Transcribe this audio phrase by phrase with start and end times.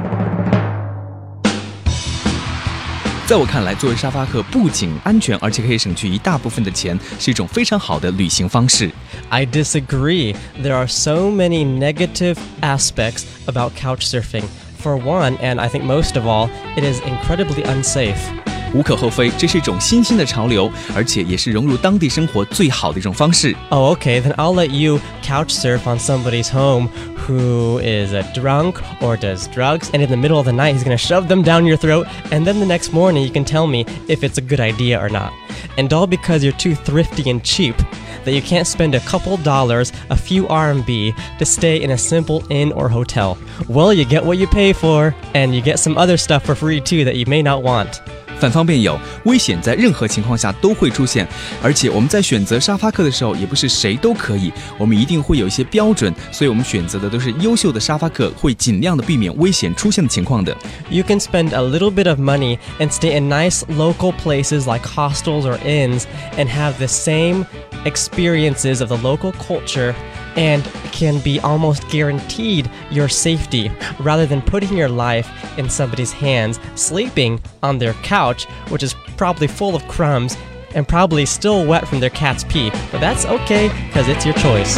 [3.30, 8.90] 在我看来，作为沙发客，不仅安全，而且可以省去一大部分的钱，是一种非常好的旅行方式。
[9.28, 10.34] I disagree.
[10.62, 14.44] There are so many negative aspects about couch surfing.
[14.80, 18.39] For one, and I think most of all, it is incredibly unsafe.
[18.74, 23.54] 无可厚非，这是一种新兴的潮流，而且也是融入当地生活最好的一种方式。
[23.70, 26.88] Oh, okay, then I'll let you couch surf on somebody's home
[27.26, 30.84] who is a drunk or does drugs, and in the middle of the night he's
[30.84, 33.86] gonna shove them down your throat, and then the next morning you can tell me
[34.08, 35.32] if it's a good idea or not.
[35.78, 37.76] And all because you're too thrifty and cheap
[38.24, 42.44] that you can't spend a couple dollars, a few RMB, to stay in a simple
[42.50, 43.38] inn or hotel.
[43.68, 46.80] Well, you get what you pay for, and you get some other stuff for free
[46.80, 48.02] too that you may not want.
[48.40, 51.26] 反方辩友，危险在任何情况下都会出现，
[51.62, 60.54] 而且我们在选择沙发客的时候，也不是谁都可以，我们一定会有一些标准，所以我们选择的都是优秀的沙发客，会尽量的避免危险出现的情况的。
[60.90, 65.44] You can spend a little bit of money and stay in nice local places like hostels
[65.46, 66.02] or inns
[66.36, 67.46] and have the same
[67.84, 69.94] experiences of the local culture
[70.35, 76.59] and can be almost guaranteed your safety rather than putting your life in somebody's hands,
[76.75, 80.37] sleeping on their couch, which is probably full of crumbs
[80.75, 82.69] and probably still wet from their cat's pee.
[82.91, 84.75] But that's okay, because it's your choice.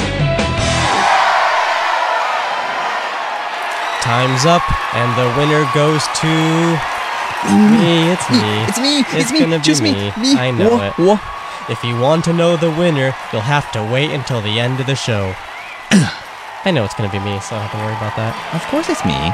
[4.01, 4.63] Time's up,
[4.95, 6.27] and the winner goes to
[7.47, 7.79] mm.
[7.79, 8.11] me.
[8.11, 8.41] It's mm.
[8.41, 8.63] me.
[8.67, 8.99] It's me.
[8.99, 9.39] It's, it's me.
[9.39, 9.93] gonna be Just me.
[9.93, 10.35] me.
[10.35, 10.97] I know it.
[11.68, 14.86] If you want to know the winner, you'll have to wait until the end of
[14.86, 15.34] the show.
[16.64, 18.34] I know it's going to be me, so I don't have to worry about that.
[18.54, 19.32] Of course it's me.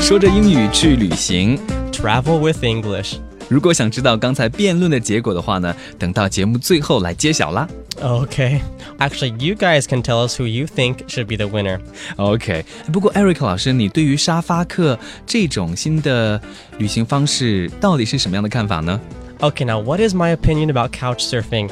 [0.00, 1.58] 说着英语去旅行，
[1.90, 3.14] Travel with English。
[3.48, 7.66] 如果想知道刚才辩论的结果的话呢，等到节目最后来揭晓啦。
[8.02, 8.60] Okay.
[8.98, 11.80] Actually, you guys can tell us who you think should be the winner.
[12.16, 16.40] OK，不过 Eric 老师，你对于沙发客这种新的
[16.78, 19.00] 旅行方式到底是什么样的看法呢？
[19.40, 21.70] Okay, now what is my opinion about couch surfing?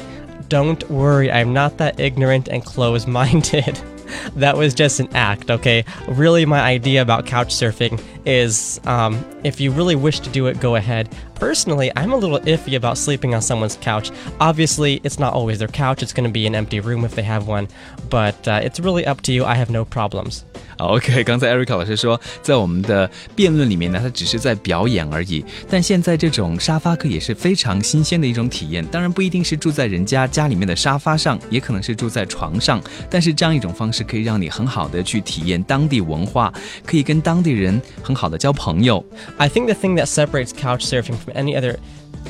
[0.49, 3.75] Don't worry, I'm not that ignorant and close minded.
[4.35, 5.85] that was just an act, okay?
[6.07, 10.59] Really, my idea about couch surfing is um, if you really wish to do it,
[10.59, 11.09] go ahead.
[11.35, 14.11] Personally, I'm a little iffy about sleeping on someone's couch.
[14.39, 17.23] Obviously, it's not always their couch, it's going to be an empty room if they
[17.23, 17.67] have one,
[18.09, 19.43] but uh, it's really up to you.
[19.43, 20.43] I have no problems.
[20.77, 25.43] OK，刚才 Erica 老师说，在我们的辩论里面呢，他只是在表演而已。
[25.69, 28.83] 但现在这种沙发客也是非常新鲜的一种体验。
[28.85, 32.81] 当然不一定是住在人家家里面的沙发上，也可能是住在床上。
[33.09, 36.51] 但是这样一种方式可以让你很好的去体验当地文化，
[36.85, 39.03] 可以跟当地人很 好的交朋友。
[39.37, 41.77] I think the thing that separates couch surfing from any other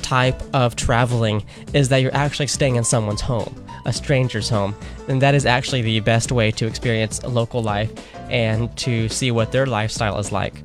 [0.02, 1.44] type of traveling
[1.74, 3.54] is that you're actually staying in someone's home,
[3.86, 4.74] a stranger's home.
[5.08, 7.92] And that is actually the best way to experience local life
[8.30, 10.64] and to see what their lifestyle is like.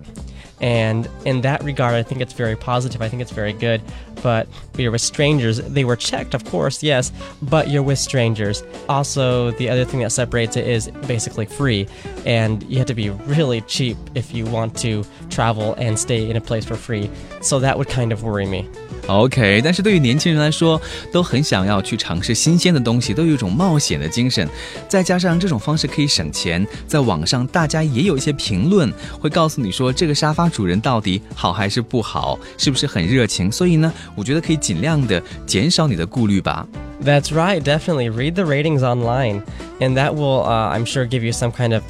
[0.64, 3.02] And in that regard, I think it's very positive.
[3.02, 3.82] I think it's very good.
[4.24, 4.48] But
[4.78, 5.58] you're with strangers.
[5.58, 8.64] They were checked, of course, yes, but you're with strangers.
[8.88, 11.86] Also, the other thing that separates it is basically free.
[12.26, 16.38] And you have to be really cheap if you want to travel and stay in
[16.38, 17.10] a place for free.
[17.42, 18.70] So that would kind of worry me.
[19.07, 20.79] OK，但是对于年轻人来说，
[21.11, 24.47] 都很想要去尝试新鲜的东西，都有一种冒险的精神。
[24.87, 33.51] 再加上这种方式可以省钱，在网上大家也有一些评论，会告诉你说这个沙发主人到底好还是不好，是不是很热情。
[33.51, 36.69] 所以呢，我觉得可以尽量的减少你的顾虑吧。
[37.03, 39.43] That's right, definitely read the ratings online,
[39.81, 41.83] and that will, uh, I'm sure, give you some kind of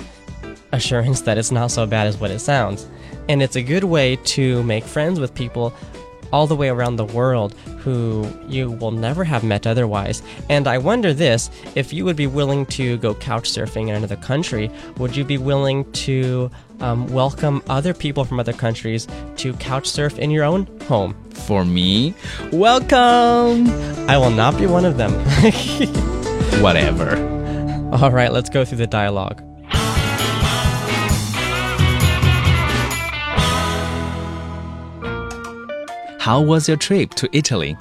[0.70, 2.82] assurance that it's not so bad as what it sounds.
[3.26, 5.72] And it's a good way to make friends with people
[6.33, 10.23] all the way around the world who you will never have met otherwise.
[10.49, 14.15] And I wonder this if you would be willing to go couch surfing in another
[14.15, 16.49] country, would you be willing to
[16.79, 19.07] um, welcome other people from other countries
[19.37, 21.15] to couch surf in your own home?
[21.31, 22.15] For me,
[22.51, 23.69] welcome!
[24.09, 25.11] I will not be one of them.
[26.63, 27.15] Whatever.
[27.93, 29.52] All right, let's go through the dialogue.
[36.23, 37.75] How was your trip to Italy?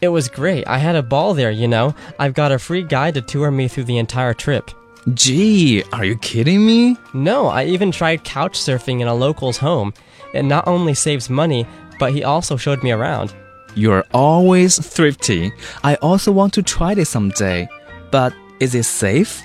[0.00, 0.64] It was great.
[0.68, 1.96] I had a ball there, you know.
[2.16, 4.70] I've got a free guide to tour me through the entire trip.
[5.14, 6.96] Gee, are you kidding me?
[7.12, 9.92] No, I even tried couch surfing in a local's home.
[10.32, 11.66] It not only saves money,
[11.98, 13.34] but he also showed me around.
[13.74, 15.50] You're always thrifty.
[15.82, 17.68] I also want to try this someday.
[18.12, 19.42] But is it safe?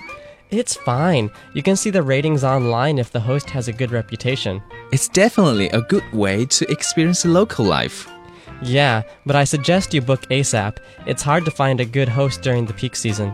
[0.52, 1.32] It's fine.
[1.56, 4.62] You can see the ratings online if the host has a good reputation.
[4.92, 8.08] It's definitely a good way to experience local life.
[8.63, 10.77] Yeah, but I suggest you book ASAP.
[11.07, 13.33] It's hard to find a good host during the peak season.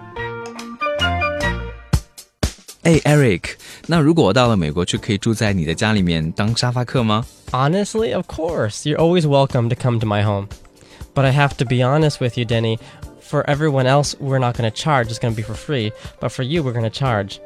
[2.82, 3.56] 哎，Eric，
[3.86, 7.26] 那如果我到了美国去，可以住在你的家里面当沙发客吗？
[7.50, 8.86] Honestly, of course.
[8.86, 10.48] You're always welcome to come to my home.
[11.14, 12.78] But I have to be honest with you, Denny.
[13.20, 15.10] For everyone else, we're not going to charge.
[15.10, 15.92] It's going to be for free.
[16.18, 17.40] But for you, we're going to charge.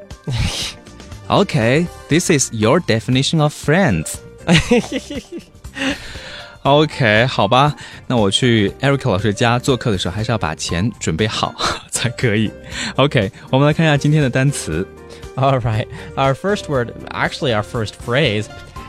[1.28, 4.20] Okay, this is your definition of friends.
[6.62, 7.74] OK，好吧，
[8.06, 11.54] 那我去 Eric 老师家做客的时候，还是要把钱准备好
[11.90, 12.50] 才可以。
[12.96, 14.86] OK，我们来看一下今天的单词。
[15.34, 15.86] All right.
[16.14, 18.44] Our first word, actually, our first phrase,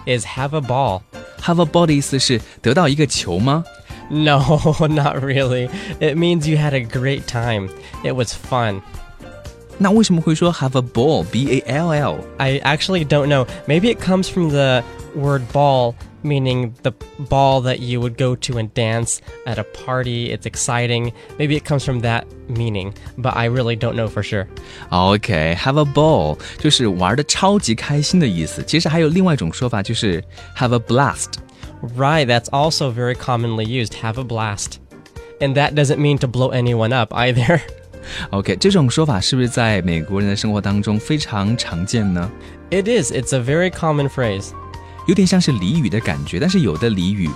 [0.06, 1.02] is have a ball.
[1.42, 3.64] Have a ball 的意思是得到一个球吗？
[4.10, 4.40] No,
[4.90, 5.70] not really.
[6.00, 7.70] It means you had a great time.
[8.04, 8.82] It was fun.
[9.78, 12.18] 那为什么会说 have a ball？B A L L。
[12.38, 13.48] I actually don't know.
[13.68, 14.84] Maybe it comes from the
[15.16, 16.92] word ball, meaning the
[17.28, 20.32] ball that you would go to and dance at a party.
[20.32, 21.12] It's exciting.
[21.40, 24.48] Maybe it comes from that meaning, but I really don't know for sure.
[24.92, 28.64] OK，have a ball 就是玩的超级开心的意思。
[28.64, 30.24] 其实还有另外一种说法，就是
[30.56, 31.34] have a blast。
[31.98, 33.96] Right, that's also very commonly used.
[34.02, 34.78] Have a blast.
[35.42, 37.62] And that doesn't mean to blow anyone up either.
[38.32, 42.30] OK，这种说法是不是在美国人的生活当中非常常见呢？
[42.70, 43.12] it is.
[43.12, 44.50] It's a very common phrase.
[45.08, 47.30] 有点像是俚语的感觉，但是有的俚语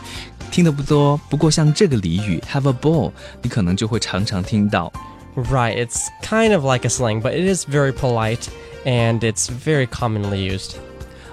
[0.52, 1.18] 听得不多。
[1.30, 3.12] 不过像这个俚语 have a ball，
[3.42, 4.92] 你可能就会常常听到。
[5.36, 8.48] Right, it's kind of like a slang, but it is very polite
[8.86, 10.78] and it's very commonly used.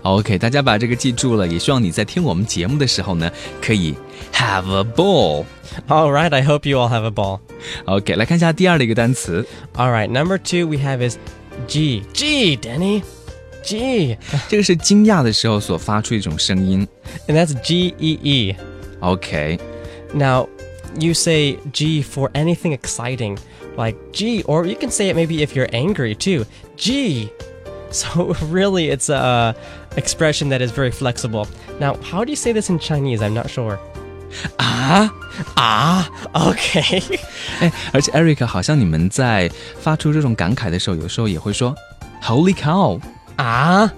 [0.03, 3.31] OK，大家把这个记住了，也希望你在听我们节目的时候呢，
[3.63, 3.95] 可以
[4.33, 5.45] have a ball。
[5.89, 7.41] All right, I hope you all have a ball.
[7.87, 11.17] OK，来看一下第二的一个单词 All right, number two we have is
[11.67, 12.03] G.
[12.13, 13.03] G, Denny.
[13.63, 14.19] G.
[14.49, 16.87] 这个是惊讶的时候所发出一种声音。
[17.27, 18.55] And that's G E E.
[19.01, 19.59] OK，
[20.13, 20.49] Now,
[21.01, 23.39] you say G for anything exciting,
[23.77, 26.45] like G, or you can say it maybe if you're angry too.
[26.77, 27.31] G.
[27.91, 29.55] So, really, it's a
[29.97, 31.47] expression that is very flexible.
[31.79, 33.23] Now, how do you say this in Chinese?
[33.23, 33.79] I'm not sure.
[34.57, 35.13] 啊
[35.57, 37.21] Ah, okay.
[37.61, 39.49] 哎，而且 Eric 好像你们在
[39.81, 41.75] 发出这种感慨的时候，有时候也会说
[42.23, 43.01] Holy cow！
[43.37, 43.91] ah.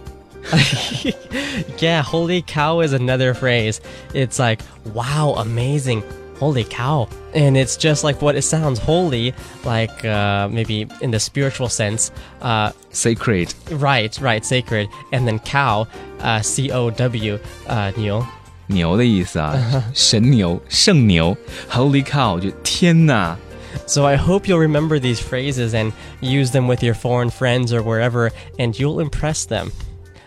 [1.78, 3.78] yeah, holy cow is another phrase.
[4.12, 4.62] It's like,
[4.94, 6.02] wow, amazing.
[6.40, 7.08] Holy cow.
[7.34, 9.32] And it's just like what it sounds holy,
[9.64, 12.10] like uh, maybe in the spiritual sense.
[12.42, 14.88] Uh, Sacred， right, right, sacred.
[15.12, 15.86] And then cow,
[16.20, 17.38] uh, C O W,
[17.68, 18.26] uh, 牛.
[18.68, 19.54] 牛的意思啊，
[19.94, 21.36] 神牛、圣牛，
[21.70, 23.36] Holy cow， 就天哪！
[23.86, 27.82] So I hope you'll remember these phrases and use them with your foreign friends or
[27.82, 29.70] wherever, and you'll impress them.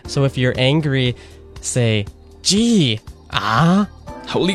[0.06, 1.14] So if you're angry,
[1.60, 2.06] say,
[2.42, 3.86] gee, ah.
[4.28, 4.54] Holy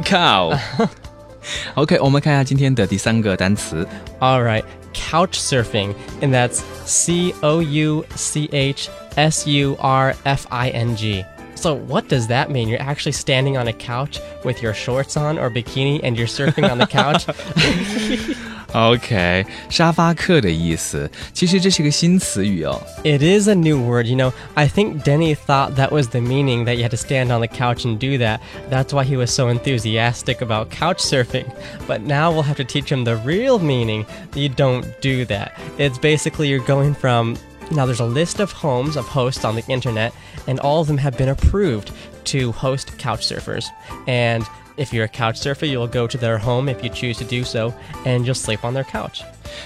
[1.75, 3.87] cow！OK，我们看一下今天的第三个单词
[4.19, 4.63] All right,
[4.93, 10.95] couch surfing, and that's C O U C H S U R F I N
[10.95, 11.25] G.
[11.55, 12.67] So what does that mean?
[12.67, 16.69] You're actually standing on a couch with your shorts on or bikini and you're surfing
[16.69, 17.25] on the couch?
[18.73, 22.81] OK，沙发客的意思，其实这是个新词语哦。
[23.03, 24.05] It is a new word.
[24.05, 27.31] You know, I think Denny thought that was the meaning that you had to stand
[27.31, 28.41] on the couch and do that.
[28.69, 31.49] That's why he was so enthusiastic about couch surfing.
[31.87, 34.05] But now we'll have to teach him the real meaning.
[34.35, 35.53] You don't do that.
[35.77, 37.37] It's basically you're going from.
[37.71, 40.13] Now, there's a list of homes of hosts on the internet,
[40.47, 41.91] and all of them have been approved
[42.25, 43.65] to host couch surfers.
[44.05, 44.43] And
[44.80, 47.44] if you're a couch surfer, you'll go to their home if you choose to do
[47.44, 47.74] so,
[48.06, 49.22] and you'll sleep on their couch.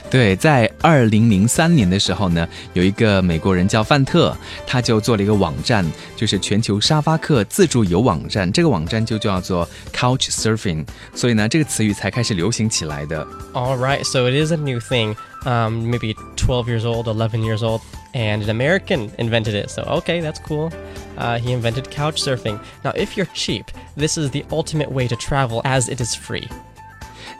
[0.10, 8.52] 对，在二零零三年的时候呢，有一个美国人叫范特，他就做了一个网站，就是全球沙发客自助游网站。
[8.52, 13.24] 这个网站就叫做 Couch Surfing，所以呢，这个词语才开始流行起来的。
[13.54, 15.16] All right, so it is a new thing.
[15.46, 17.82] Um, maybe 12 years old, 11 years old,
[18.14, 19.70] and an American invented it.
[19.70, 20.72] So, okay, that's cool.
[21.18, 22.60] Uh, he invented couch surfing.
[22.84, 23.66] Now, if you're cheap,
[23.96, 26.48] this is the ultimate way to travel as it is free.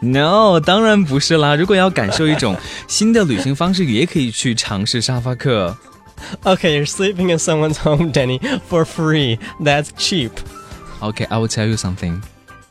[0.00, 1.54] No，当然不是啦。
[1.54, 2.56] 如果要感受一种
[2.88, 5.76] 新的旅行方式，也可以去尝试沙发客。
[6.44, 9.38] Okay, you're sleeping in someone's home, Denny, for free.
[9.58, 10.32] That's cheap.
[11.00, 12.20] OK，I、will tell you something.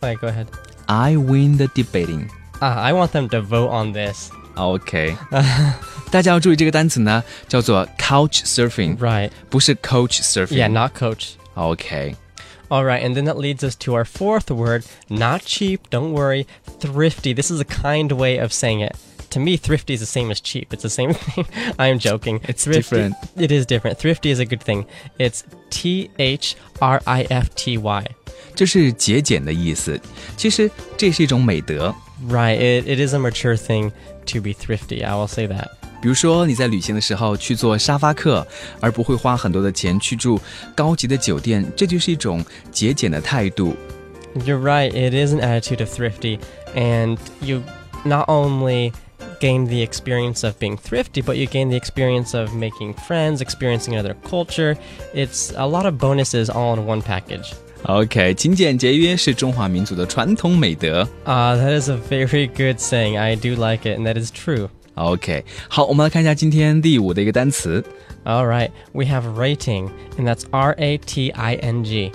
[0.02, 0.48] Alright, go ahead.
[0.86, 2.30] I win the debating.
[2.62, 4.30] Ah, I want them to vote on this.
[4.56, 5.16] OK，
[6.12, 9.32] 大家要注意这个单词呢，叫做 couch surfing， Right.
[9.50, 10.58] 不是 coach surfing。
[10.58, 11.32] Yeah, not coach.
[11.54, 12.16] OK。
[12.70, 14.86] All right, and then that leads us to our fourth word.
[15.10, 16.46] Not cheap, don't worry.
[16.80, 17.34] Thrifty.
[17.34, 18.96] This is a kind way of saying it.
[19.32, 20.74] To me, thrifty is the same as cheap.
[20.74, 21.46] It's the same thing.
[21.78, 22.40] I am joking.
[22.48, 23.16] It's Thrifty- different.
[23.38, 24.00] It is different.
[24.00, 24.86] Thrifty is a good thing.
[25.20, 28.06] It's T H R I F T Y.
[28.56, 30.00] 这是节俭的意思。
[30.36, 31.94] 其实这是一种美德。
[32.28, 32.58] Right.
[32.58, 33.92] It, it is a mature thing
[34.26, 35.04] to be thrifty.
[35.06, 35.70] I will say that.
[36.04, 38.46] 比如说你在旅行的时候去做沙发客，
[38.80, 40.40] 而不会花很多的钱去住
[40.74, 43.76] 高级的酒店，这就是一种节俭的态度。
[44.46, 44.92] You're right.
[44.92, 46.40] It is an attitude of thrifty,
[46.76, 47.64] and you
[48.06, 48.94] not only
[49.42, 53.96] gain the experience of being thrifty, but you gain the experience of making friends, experiencing
[53.96, 54.78] another culture.
[55.14, 57.54] It's a lot of bonuses all in one package.
[57.84, 61.08] OK，勤俭节约是中华民族的传统美德。
[61.26, 63.18] Uh, that is a very good saying.
[63.18, 64.70] I do like it, and that is true.
[64.96, 67.84] OK，好，我们来看一下今天第五的一个单词。
[68.26, 72.12] All right, we have rating, and that's R A T I N G.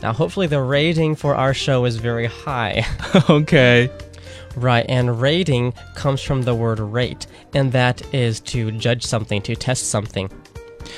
[0.00, 2.84] Now, hopefully, the rating for our show is very high.
[3.28, 3.90] OK，
[4.56, 9.54] Right, and rating comes from the word rate, and that is to judge something, to
[9.54, 10.30] test something.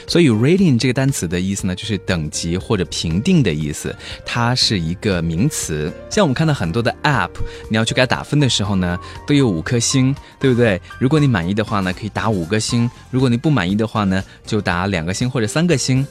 [0.07, 3.95] 所以 rating 这个单词的意思呢，就是等级或者评定的意思，
[4.25, 5.93] 它是一个名词。
[6.11, 7.31] 像我们看到很多的 app，
[7.69, 10.81] 你要去给它打分的时候呢，都有五颗星，对不对？
[10.99, 16.07] 如果你满意的话呢，可以打五个星；如果你不满意的话呢，就打两个星或者三个星。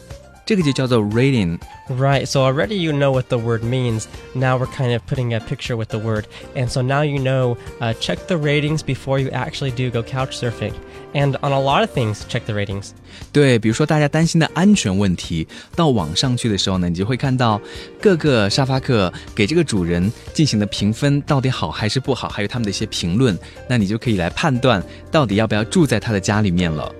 [0.45, 1.57] 这个就叫做 rating。
[1.89, 4.07] Right, so already you know what the word means.
[4.33, 6.25] Now we're kind of putting a picture with the word.
[6.53, 10.37] And so now you know, uh, check the ratings before you actually do go couch
[10.37, 10.73] surfing.
[11.14, 12.90] And on a lot of things, check the ratings.
[13.32, 17.60] 对，比如说大家担心的安全问题，到网上去的时候呢，你就会看到
[18.00, 23.36] 各个沙发客给这个主人进行的评分到底好还是不好，还有他们的一些评论，
[23.68, 26.94] 那你就可以来判断到底要不要住在他的家里面了。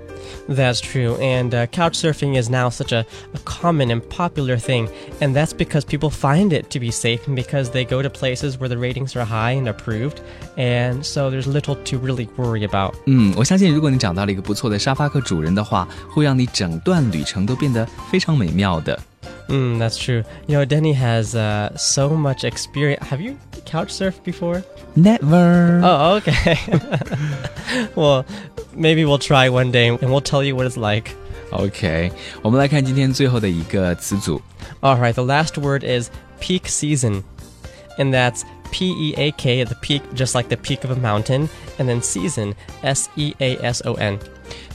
[0.50, 1.16] That's true.
[1.22, 4.90] And uh, couch surfing is now such a, a common and popular thing.
[5.22, 8.60] And that's because people find it to be safe and because they go to places
[8.60, 10.22] where the ratings are high and approved.
[10.58, 12.94] And so there's little to really worry about.
[13.06, 19.00] 嗯，我相信如果你找到了一个不错的沙发客主人的话，会让你整段旅程都变得非常美妙的。
[19.49, 20.25] Mm, that's true.
[20.47, 23.07] You know, Denny has uh, so much experience.
[23.07, 24.63] Have you couch surfed before?
[24.95, 25.81] Never.
[25.83, 26.59] Oh, okay.
[27.97, 28.27] well,
[28.75, 31.15] maybe we'll try one day and we'll tell you what it's like.
[31.53, 32.11] Okay.
[34.83, 37.25] Alright, the last word is peak season.
[37.99, 41.49] And that's P E A K, the peak, just like the peak of a mountain,
[41.79, 44.21] and then season, S E A S O N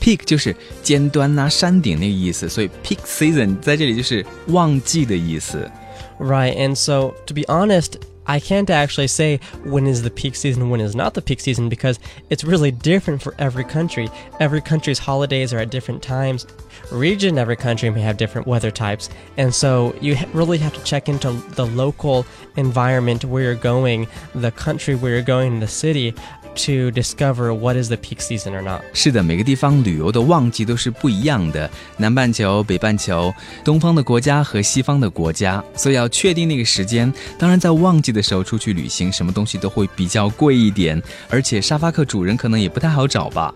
[0.00, 5.70] Peak 就是尖端呐、山顶那个意思，所以 peak season 在这里就是旺季的意思。
[6.18, 7.94] Right, and so to be honest,
[8.24, 11.70] I can't actually say when is the peak season, when is not the peak season,
[11.70, 11.96] because
[12.28, 14.10] it's really different for every country.
[14.38, 16.46] Every country's holidays are at different times.
[16.92, 20.84] Region, every country may have different weather types, and so you ha- really have to
[20.84, 26.14] check into the local environment where you're going, the country where you're going, the city,
[26.54, 28.80] to discover what is the peak season or not.
[28.92, 33.32] 是的，每个地方旅游的旺季都是不一样的，南半球、北半球、
[33.64, 37.12] 东方的国家和西方的国家，所以要确定那个时间。
[37.38, 43.54] 当然，在旺季的时候出去旅行，什么东西都会比较贵一点，而且沙发客主人可能也不太好找吧。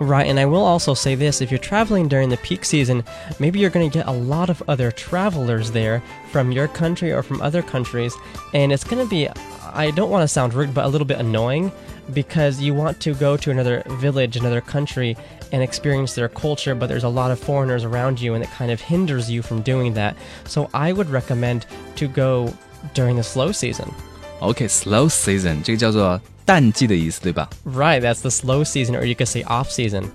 [0.00, 3.04] Right, and I will also say this if you're traveling during the peak season,
[3.38, 6.00] maybe you're going to get a lot of other travelers there
[6.32, 8.12] from your country or from other countries,
[8.52, 9.28] and it's going to be,
[9.72, 11.70] I don't want to sound rude, but a little bit annoying
[12.12, 15.16] because you want to go to another village, another country,
[15.52, 18.70] and experience their culture, but there's a lot of foreigners around you, and it kind
[18.70, 20.16] of hinders you from doing that.
[20.46, 21.66] So I would recommend
[21.96, 22.52] to go
[22.92, 23.92] during the slow season.
[24.40, 30.10] OK，slow、season 这个叫做淡季的意思，对吧 Right, that's the slow season, or you could say off season.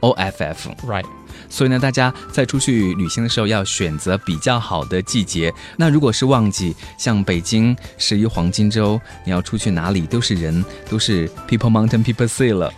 [0.00, 0.68] ？OFF。
[0.84, 1.04] Right.
[1.53, 5.53] 所以呢，大家在出去旅行的时候要选择比较好的季节。
[5.77, 12.73] 那如果是旺季，像北京十一黄金周，你要出去哪里都是人，都是 people mountain people sea 了。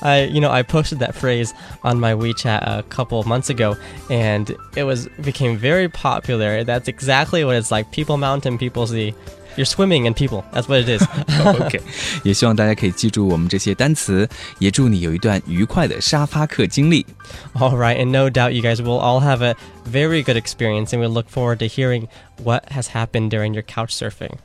[0.00, 1.50] I, you know, I posted that phrase
[1.82, 3.76] on my WeChat a couple of months ago,
[4.08, 6.64] and it was became very popular.
[6.64, 7.92] That's exactly what it's like.
[7.92, 9.14] People mountain, people sea.
[9.55, 10.43] You're swimming in people.
[10.53, 11.03] That's what it is.
[11.43, 11.81] OK，
[12.23, 14.29] 也希望大家可以记住我们这些单词，
[14.59, 17.03] 也祝你有一段愉快的沙发客经历。
[17.55, 19.55] all right, and no doubt you guys will all have a
[19.91, 22.07] very good experience, and we look forward to hearing
[22.43, 24.37] what has happened during your couch surfing.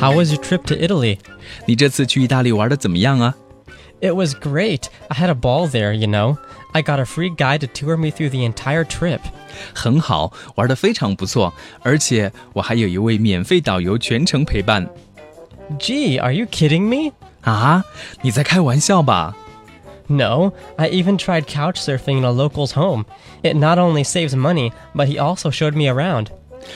[0.00, 1.18] How was your trip to Italy?
[1.66, 3.34] 你这次去意大利玩的怎么样啊？
[4.00, 4.84] It was great.
[5.08, 6.36] I had a ball there, you know.
[6.72, 9.20] I got a free guide to tour me through the entire trip.
[9.74, 14.86] 很好，玩的非常不错，而且我还有一位免费导游全程陪伴。
[15.78, 17.12] Gee, are you kidding me?
[17.40, 17.82] 啊，
[18.20, 19.34] 你在开玩笑吧？
[20.08, 23.06] No, I even tried couch surfing in a local's home.
[23.42, 26.26] It not only saves money, but he also showed me around.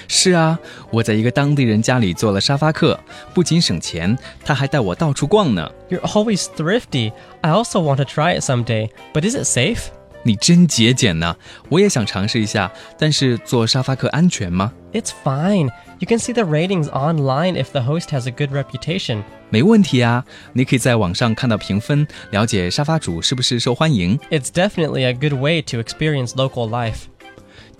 [0.06, 0.58] 是啊，
[0.90, 2.98] 我在一个当地人家里做了沙发客，
[3.34, 5.70] 不仅省钱，他还带我到处逛呢。
[5.88, 7.12] You're always thrifty.
[7.40, 9.86] I also want to try it someday, but is it safe?
[10.22, 11.34] 你真节俭呢！
[11.70, 14.70] 我也想尝试一下，但是做沙发客安全吗？
[14.92, 15.70] It's fine.
[15.98, 19.22] You can see the ratings online if the host has a good reputation.
[19.48, 24.18] 没问题啊，你可以在网上看到评分，了解沙发主是不是受欢迎。
[24.30, 27.04] It's definitely a good way to experience local life.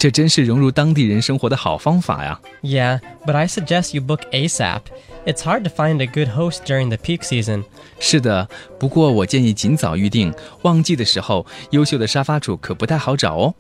[0.05, 2.41] 这真是融入当地人生活的好方法呀！
[2.63, 4.81] Yeah, but I suggest you book ASAP.
[5.27, 7.65] It's hard to find a good host during the peak season.
[7.99, 10.33] 是的，不过我建议尽早预定，
[10.63, 13.55] 旺季的时候，优秀的沙发主可不太好找哦。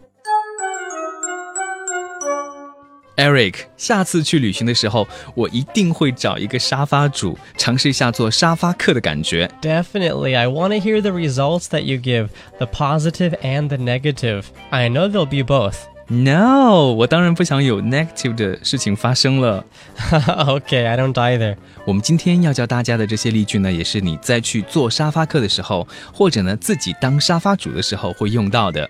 [3.16, 9.50] Eric，下次去旅行的时候，我一定会找一个沙发主，尝试一下做沙发客的感觉。
[9.60, 14.44] Definitely, I want to hear the results that you give, the positive and the negative.
[14.70, 15.74] I know there'll be both.
[16.07, 19.65] No，我当然不想有 negative 的事情发生了。
[20.11, 21.55] okay, I don't either.
[21.85, 28.87] 我们今天要教大家的这些例句呢，也是你在去做沙发客的时候，或者呢自己当沙发主的时候会用到的。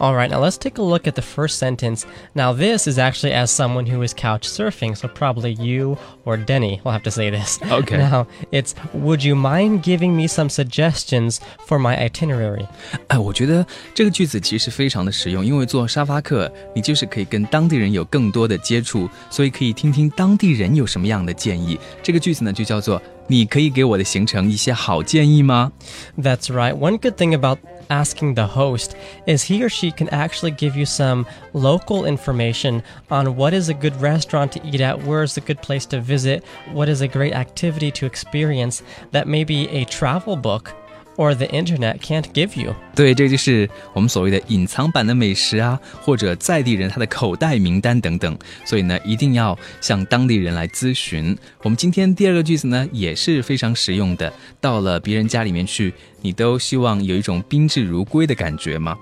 [0.00, 2.04] All right, now let's take a look at the first sentence.
[2.34, 6.80] Now, this is actually as someone who is couch surfing, so probably you or Denny
[6.82, 7.60] will have to say this.
[7.70, 7.98] Okay.
[7.98, 12.66] Now, it's Would you mind giving me some suggestions for my itinerary?
[13.08, 21.78] 哎，我觉得这个句子其实非常的实用，因为做沙发客，你就是可以跟当地人有更多的接触，所以可以听听当地人有什么样的建议。
[22.02, 25.70] 这个句子呢，就叫做“你可以给我的行程一些好建议吗
[26.18, 26.74] That's right.
[26.74, 27.58] One good thing about
[27.89, 33.35] asking the host is he or she can actually give you some local information on
[33.35, 36.43] what is a good restaurant to eat at, where is a good place to visit,
[36.71, 40.73] what is a great activity to experience that maybe a travel book
[41.16, 42.74] or the internet can't give you.
[42.94, 48.38] 对，这就是我们所谓的隐藏版的美食啊，或者在地人他的口袋名单等等。
[48.64, 51.36] 所以呢，一定要向当地人来咨询。
[51.62, 54.32] 我们今天第二个句子呢，也是非常实用的。
[54.60, 55.92] 到了别人家里面去，
[56.22, 58.96] 你都希望有一种宾至如归的感觉吗？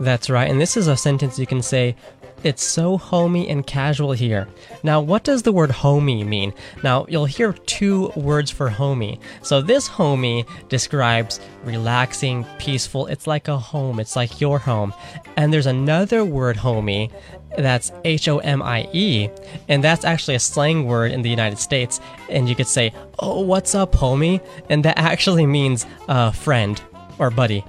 [0.00, 0.50] That's right.
[0.50, 1.94] And this is a sentence you can say,
[2.43, 4.47] it's so homey and casual here.
[4.83, 6.53] Now, what does the word homey mean?
[6.83, 9.19] Now, you'll hear two words for homey.
[9.41, 13.07] So, this homey describes relaxing, peaceful.
[13.07, 14.93] It's like a home, it's like your home.
[15.37, 17.11] And there's another word, homey,
[17.57, 19.29] that's H O M I E.
[19.67, 21.99] And that's actually a slang word in the United States.
[22.29, 24.41] And you could say, oh, what's up, homie?
[24.69, 26.81] And that actually means uh, friend
[27.17, 27.63] or buddy.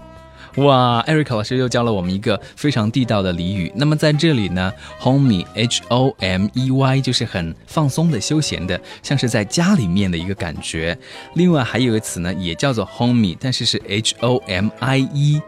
[0.60, 3.72] 哇，艾瑞克老师又教了我们一个非常地道的俚语。
[3.74, 10.96] 那么在这里呢，homey h o m e y 就是很放松的、休闲的，像是在家里面的一个感觉。
[11.34, 15.40] 另外还有一个词呢，也叫做 homey，但是是 h o m i e。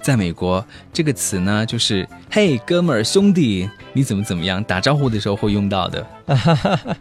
[0.00, 6.06] 在美国，这个词呢就是“嘿，哥们儿、兄弟，你怎么怎么样”，打招呼的时候会用到的。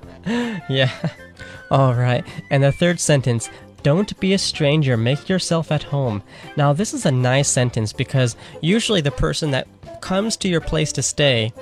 [0.67, 0.89] Yeah.
[1.69, 2.23] All right.
[2.49, 3.47] And the third sentence
[3.87, 6.21] don't be a stranger, make yourself at home.
[6.57, 9.65] Now, this is a nice sentence because usually the person that
[10.01, 11.53] comes to your place to stay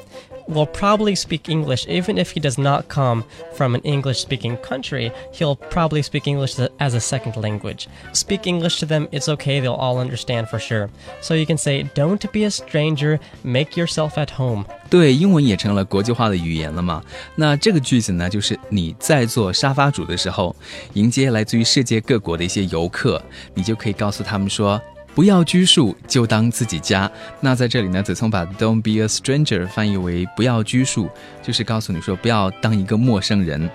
[0.48, 1.86] will probably speak English.
[1.88, 6.58] Even if he does not come from an English speaking country, he'll probably speak English
[6.78, 7.86] as a second language.
[8.12, 10.88] Speak English to them, it's okay, they'll all understand for sure.
[11.20, 14.64] So you can say, Don't be a stranger, make yourself at home.
[14.88, 17.02] 对，英文也成了国际化的语言了嘛。
[17.36, 20.56] 那这个句子呢，就是你在做沙发主的时候，
[20.94, 23.22] 迎接来自于世界各国的一些游客，
[23.54, 24.80] 你就可以告诉他们说。
[25.14, 27.10] 不要拘束，就当自己家。
[27.40, 31.10] 那在这里呢，子聪把 "Don't be a stranger" 翻译为“不要拘束”，
[31.42, 33.68] 就是告诉你说不要当一个陌生人。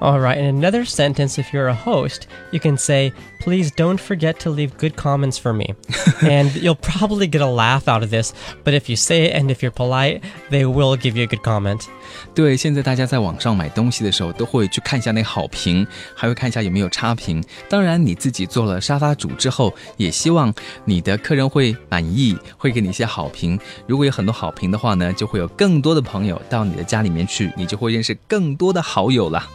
[0.00, 3.12] All right, in another sentence, if you're a host, you can say,
[3.44, 5.74] Please don't forget to leave good comments for me.
[6.22, 8.32] and you'll probably get a laugh out of this,
[8.64, 11.42] but if you say it and if you're polite, they will give you a good
[11.42, 11.88] comment.
[12.34, 17.42] 对，现在大家在网上买东西的时候，都会去看一下那个好评，还会看一下有没有差评。
[17.68, 20.52] 当然，你自己做了沙发主之后，也希望
[20.84, 23.58] 你的客人会满意，会给你一些好评。
[23.86, 29.46] 如果有很多好评的话呢，就会有更多的朋友到你的家里面去，你就会认识更多的好友了。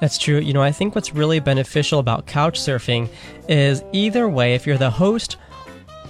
[0.00, 0.40] That's true.
[0.40, 3.08] You know, I think what's really beneficial about couch surfing
[3.48, 5.36] is either way, if you're the host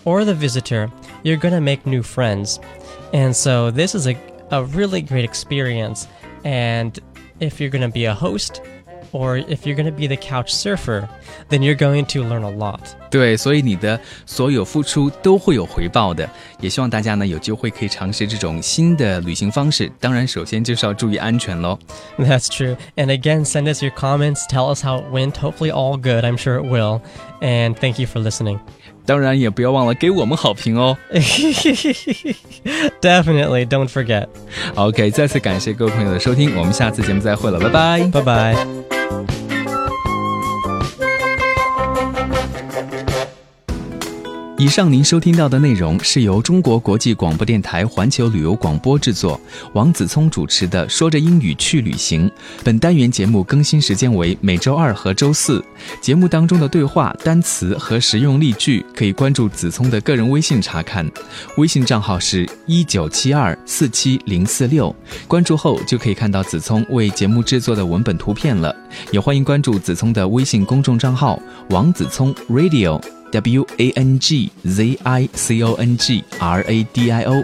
[0.04, 0.90] or the visitor,
[1.24, 2.58] you're going to make new friends.
[3.12, 4.16] And so this is a,
[4.51, 6.07] a really great experience.
[6.43, 6.97] And
[7.39, 8.61] if you're going to be a host
[9.14, 11.08] or if you're going to be the couch surfer,
[11.48, 12.80] then you're going to learn a lot.
[13.10, 16.28] 对，所以你的所有付出都会有回报的。
[16.60, 19.90] 也希望大家呢有机会可以尝试这种新的旅行方式。
[19.98, 21.78] 当然，首先就是要注意安全喽。
[22.18, 22.76] That's true.
[22.96, 24.46] And again, send us your comments.
[24.48, 25.32] Tell us how it went.
[25.38, 26.24] Hopefully, all good.
[26.24, 27.00] I'm sure it will.
[27.40, 28.60] And thank you for listening.
[29.06, 30.96] 当然，也不要忘了给我们好评哦。
[33.00, 34.28] Definitely, don't forget.
[34.76, 37.98] OK，再次感谢各位朋友的收听，我们下次节目再会了，拜拜。
[38.08, 38.83] Bye bye.
[44.57, 49.39] 以上您收听到的内容是由中国国际广播电台环球旅游广播制作，
[49.73, 52.25] 王子聪主持的《说着英语去旅行》。
[52.63, 55.61] 本单元节目更新时间为每周二和周四。
[55.99, 61.05] 节目当中的对话、单词和实用例句可以关注子聪的个人微信查看，
[61.57, 64.95] 微信账号是一九七二四七零四六。
[65.27, 68.73] 关注后就可以看到子聪为节目制作的文本图片了。
[69.11, 71.37] 也欢迎关注子聪的微信公众账号
[71.71, 73.14] 王子聪 Radio。
[73.31, 77.43] W A N G Z I C O N G R A D I O。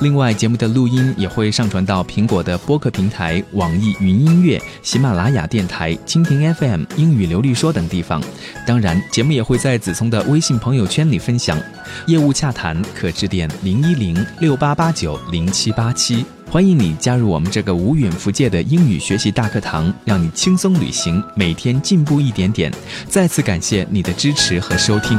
[0.00, 8.22] 另外，节目的录音也会上传到苹果的播客平台、网易云音乐、喜马拉雅电台、蜻蜓 FM、英语流利说等地方。
[8.66, 11.58] 当然，节目也会在子聪的微信朋友圈里分享。
[12.06, 16.24] 业务洽谈可致电零一零六八八九零七八七。
[16.48, 22.72] 欢迎你加入我们这个无远弗届的英语学习大课堂，让你轻松旅行，每天进步一点点。
[23.08, 25.18] 再次感谢你的支持和收听。